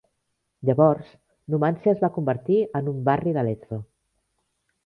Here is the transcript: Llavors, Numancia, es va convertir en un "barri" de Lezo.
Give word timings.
Llavors, 0.69 1.11
Numancia, 1.55 1.93
es 1.97 2.01
va 2.05 2.11
convertir 2.17 2.59
en 2.81 2.91
un 2.95 3.07
"barri" 3.11 3.37
de 3.37 3.45
Lezo. 3.51 3.81